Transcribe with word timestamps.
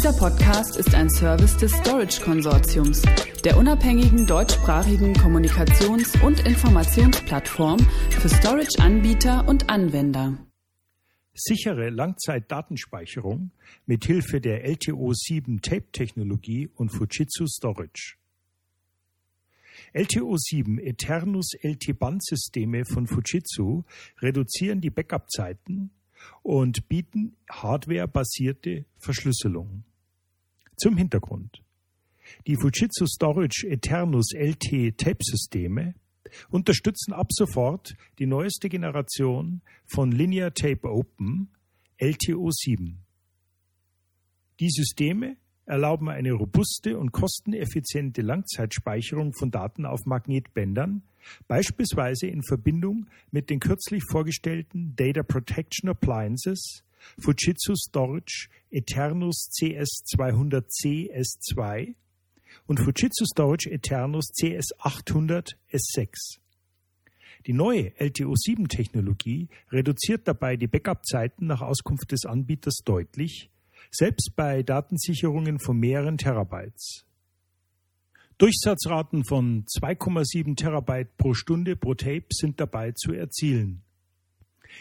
Dieser 0.00 0.14
Podcast 0.14 0.78
ist 0.78 0.94
ein 0.94 1.10
Service 1.10 1.58
des 1.58 1.72
Storage 1.72 2.22
Konsortiums, 2.22 3.02
der 3.44 3.58
unabhängigen 3.58 4.26
deutschsprachigen 4.26 5.12
Kommunikations- 5.12 6.18
und 6.24 6.40
Informationsplattform 6.46 7.78
für 8.08 8.30
Storage-Anbieter 8.30 9.46
und 9.46 9.68
Anwender. 9.68 10.38
Sichere 11.34 11.90
Langzeitdatenspeicherung 11.90 13.50
mit 13.84 14.06
Hilfe 14.06 14.40
der 14.40 14.66
LTO7 14.66 15.60
Tape-Technologie 15.60 16.70
und 16.76 16.88
Fujitsu 16.88 17.46
Storage. 17.46 18.16
LTO7 19.92 20.80
Eternus 20.80 21.50
LT-Band-Systeme 21.60 22.86
von 22.86 23.06
Fujitsu 23.06 23.82
reduzieren 24.22 24.80
die 24.80 24.88
Backup-Zeiten 24.88 25.90
und 26.42 26.88
bieten 26.88 27.36
hardware-basierte 27.50 28.86
Verschlüsselung. 28.96 29.84
Zum 30.80 30.96
Hintergrund. 30.96 31.62
Die 32.46 32.56
Fujitsu 32.56 33.04
Storage 33.04 33.68
Eternus 33.68 34.32
LT 34.34 34.96
Tape-Systeme 34.96 35.94
unterstützen 36.48 37.12
ab 37.12 37.26
sofort 37.28 37.92
die 38.18 38.24
neueste 38.24 38.70
Generation 38.70 39.60
von 39.86 40.10
Linear 40.10 40.54
Tape 40.54 40.88
Open 40.88 41.50
LTO7. 41.98 42.94
Die 44.58 44.70
Systeme 44.70 45.36
erlauben 45.66 46.08
eine 46.08 46.32
robuste 46.32 46.98
und 46.98 47.12
kosteneffiziente 47.12 48.22
Langzeitspeicherung 48.22 49.34
von 49.34 49.50
Daten 49.50 49.84
auf 49.84 50.06
Magnetbändern, 50.06 51.02
beispielsweise 51.46 52.26
in 52.26 52.42
Verbindung 52.42 53.06
mit 53.30 53.50
den 53.50 53.60
kürzlich 53.60 54.02
vorgestellten 54.10 54.96
Data 54.96 55.22
Protection 55.22 55.90
Appliances 55.90 56.84
Fujitsu 57.18 57.74
Storage 57.74 58.48
Eternus 58.70 59.50
CS200C 59.52 61.10
S2 61.12 61.94
und 62.66 62.80
Fujitsu 62.80 63.24
Storage 63.24 63.70
Eternus 63.70 64.32
CS800 64.32 65.54
S6. 65.72 66.38
Die 67.46 67.52
neue 67.52 67.88
LTO7-Technologie 67.98 69.48
reduziert 69.70 70.28
dabei 70.28 70.56
die 70.56 70.66
Backup-Zeiten 70.66 71.46
nach 71.46 71.62
Auskunft 71.62 72.12
des 72.12 72.26
Anbieters 72.26 72.82
deutlich, 72.84 73.50
selbst 73.90 74.32
bei 74.36 74.62
Datensicherungen 74.62 75.58
von 75.58 75.78
mehreren 75.78 76.18
Terabytes. 76.18 77.06
Durchsatzraten 78.36 79.24
von 79.24 79.64
2,7 79.66 80.56
Terabyte 80.56 81.16
pro 81.16 81.34
Stunde 81.34 81.76
pro 81.76 81.94
Tape 81.94 82.26
sind 82.30 82.60
dabei 82.60 82.92
zu 82.92 83.12
erzielen. 83.12 83.82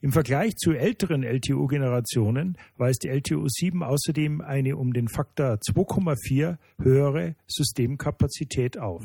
Im 0.00 0.12
Vergleich 0.12 0.56
zu 0.56 0.72
älteren 0.72 1.22
LTO-Generationen 1.22 2.56
weist 2.76 3.04
die 3.04 3.08
LTO 3.08 3.46
7 3.48 3.82
außerdem 3.82 4.40
eine 4.40 4.76
um 4.76 4.92
den 4.92 5.08
Faktor 5.08 5.58
2,4 5.58 6.58
höhere 6.80 7.36
Systemkapazität 7.46 8.78
auf. 8.78 9.04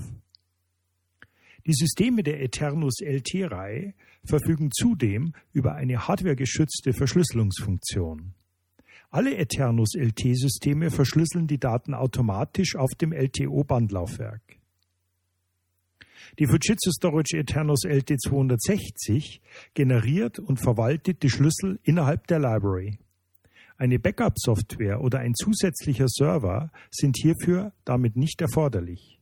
Die 1.65 1.73
Systeme 1.73 2.23
der 2.23 2.41
Eternus 2.41 3.01
LT-Reihe 3.01 3.93
verfügen 4.23 4.71
zudem 4.71 5.33
über 5.51 5.75
eine 5.75 6.07
hardwaregeschützte 6.07 6.93
Verschlüsselungsfunktion. 6.93 8.33
Alle 9.09 9.37
Eternus 9.37 9.95
LT-Systeme 9.95 10.91
verschlüsseln 10.91 11.47
die 11.47 11.59
Daten 11.59 11.93
automatisch 11.93 12.75
auf 12.75 12.91
dem 12.99 13.13
LTO-Bandlaufwerk. 13.13 14.56
Die 16.39 16.47
Fujitsu 16.47 16.91
Storage 16.91 17.37
Eternus 17.37 17.85
LT260 17.85 19.39
generiert 19.73 20.39
und 20.39 20.57
verwaltet 20.57 21.23
die 21.23 21.29
Schlüssel 21.29 21.79
innerhalb 21.83 22.27
der 22.27 22.39
Library. 22.39 22.99
Eine 23.77 23.99
Backup-Software 23.99 25.01
oder 25.01 25.19
ein 25.19 25.33
zusätzlicher 25.35 26.07
Server 26.07 26.71
sind 26.89 27.17
hierfür 27.17 27.73
damit 27.85 28.15
nicht 28.15 28.41
erforderlich. 28.41 29.19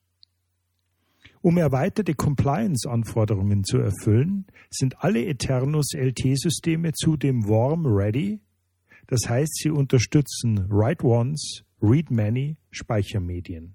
Um 1.41 1.57
erweiterte 1.57 2.15
Compliance-Anforderungen 2.15 3.63
zu 3.63 3.77
erfüllen, 3.77 4.45
sind 4.71 5.03
alle 5.03 5.25
Eternus 5.25 5.93
LT-Systeme 5.93 6.93
zudem 6.93 7.47
Warm 7.47 7.85
Ready 7.85 8.39
das 9.07 9.29
heißt, 9.29 9.55
sie 9.61 9.69
unterstützen 9.69 10.67
Write 10.69 11.05
Once, 11.05 11.63
Read 11.81 12.09
Many 12.09 12.57
Speichermedien. 12.71 13.74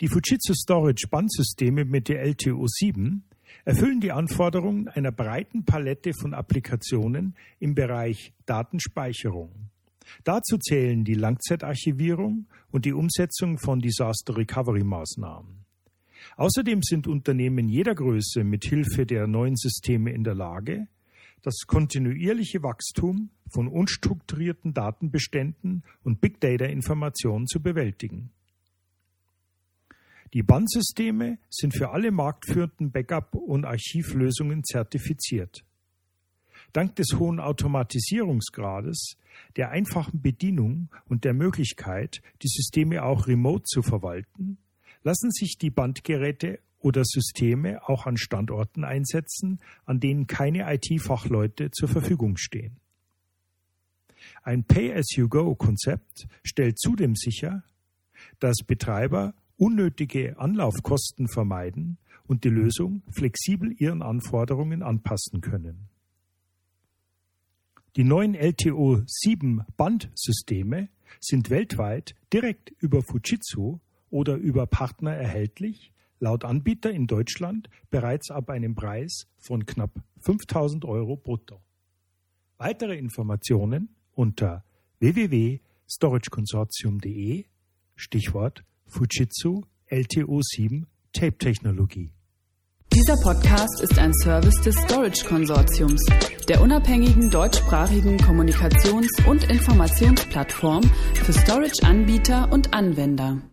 Die 0.00 0.08
Fujitsu 0.08 0.54
Storage 0.54 1.06
Bandsysteme 1.08 1.84
mit 1.84 2.08
der 2.08 2.26
LTO7 2.26 3.20
erfüllen 3.64 4.00
die 4.00 4.12
Anforderungen 4.12 4.88
einer 4.88 5.12
breiten 5.12 5.64
Palette 5.64 6.12
von 6.14 6.34
Applikationen 6.34 7.34
im 7.60 7.74
Bereich 7.74 8.32
Datenspeicherung. 8.46 9.70
Dazu 10.24 10.58
zählen 10.58 11.04
die 11.04 11.14
Langzeitarchivierung 11.14 12.46
und 12.70 12.84
die 12.84 12.92
Umsetzung 12.92 13.58
von 13.58 13.80
Disaster 13.80 14.36
Recovery 14.36 14.82
Maßnahmen. 14.82 15.64
Außerdem 16.36 16.82
sind 16.82 17.06
Unternehmen 17.06 17.68
jeder 17.68 17.94
Größe 17.94 18.44
mit 18.44 18.64
Hilfe 18.64 19.06
der 19.06 19.26
neuen 19.26 19.56
Systeme 19.56 20.12
in 20.12 20.24
der 20.24 20.34
Lage, 20.34 20.88
das 21.42 21.66
kontinuierliche 21.66 22.62
Wachstum 22.62 23.30
von 23.48 23.68
unstrukturierten 23.68 24.72
Datenbeständen 24.74 25.82
und 26.04 26.20
Big 26.20 26.40
Data-Informationen 26.40 27.46
zu 27.46 27.60
bewältigen. 27.60 28.30
Die 30.34 30.42
Bandsysteme 30.42 31.38
sind 31.50 31.76
für 31.76 31.90
alle 31.90 32.10
marktführenden 32.10 32.90
Backup- 32.90 33.34
und 33.34 33.66
Archivlösungen 33.66 34.64
zertifiziert. 34.64 35.64
Dank 36.72 36.96
des 36.96 37.18
hohen 37.18 37.38
Automatisierungsgrades, 37.38 39.16
der 39.56 39.70
einfachen 39.70 40.22
Bedienung 40.22 40.88
und 41.06 41.24
der 41.24 41.34
Möglichkeit, 41.34 42.22
die 42.42 42.48
Systeme 42.48 43.02
auch 43.02 43.26
remote 43.26 43.64
zu 43.64 43.82
verwalten, 43.82 44.56
lassen 45.02 45.30
sich 45.30 45.58
die 45.58 45.70
Bandgeräte 45.70 46.60
oder 46.78 47.04
Systeme 47.04 47.86
auch 47.86 48.06
an 48.06 48.16
Standorten 48.16 48.84
einsetzen, 48.84 49.60
an 49.84 50.00
denen 50.00 50.26
keine 50.26 50.72
IT-Fachleute 50.72 51.70
zur 51.70 51.88
Verfügung 51.88 52.38
stehen. 52.38 52.78
Ein 54.42 54.64
Pay-as-you-go-Konzept 54.64 56.26
stellt 56.42 56.78
zudem 56.78 57.16
sicher, 57.16 57.64
dass 58.38 58.58
Betreiber 58.66 59.34
unnötige 59.62 60.38
Anlaufkosten 60.40 61.28
vermeiden 61.28 61.98
und 62.26 62.42
die 62.42 62.48
Lösung 62.48 63.04
flexibel 63.12 63.72
ihren 63.78 64.02
Anforderungen 64.02 64.82
anpassen 64.82 65.40
können. 65.40 65.88
Die 67.94 68.02
neuen 68.02 68.34
LTO 68.34 69.02
7 69.06 69.64
Bandsysteme 69.76 70.88
sind 71.20 71.48
weltweit 71.48 72.16
direkt 72.32 72.72
über 72.80 73.04
Fujitsu 73.04 73.78
oder 74.10 74.34
über 74.34 74.66
Partner 74.66 75.12
erhältlich 75.12 75.92
laut 76.18 76.44
Anbieter 76.44 76.90
in 76.90 77.06
Deutschland 77.06 77.70
bereits 77.88 78.32
ab 78.32 78.50
einem 78.50 78.74
Preis 78.74 79.28
von 79.38 79.64
knapp 79.64 80.02
5000 80.22 80.84
Euro 80.84 81.14
brutto. 81.14 81.62
Weitere 82.58 82.96
Informationen 82.96 83.94
unter 84.12 84.64
www.storageconsortium.de 84.98 87.44
Stichwort 87.94 88.64
Fujitsu 88.86 89.62
LTO7 89.90 90.84
Tape 91.12 91.38
Technologie. 91.38 92.12
Dieser 92.92 93.16
Podcast 93.22 93.80
ist 93.82 93.98
ein 93.98 94.12
Service 94.22 94.60
des 94.60 94.74
Storage 94.76 95.24
Konsortiums, 95.26 96.04
der 96.48 96.60
unabhängigen 96.60 97.30
deutschsprachigen 97.30 98.18
Kommunikations- 98.18 99.26
und 99.26 99.44
Informationsplattform 99.44 100.82
für 101.14 101.32
Storage-Anbieter 101.32 102.52
und 102.52 102.74
Anwender. 102.74 103.51